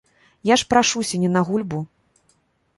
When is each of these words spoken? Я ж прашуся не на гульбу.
Я 0.49 0.55
ж 0.61 0.67
прашуся 0.71 1.21
не 1.25 1.29
на 1.37 1.45
гульбу. 1.51 1.79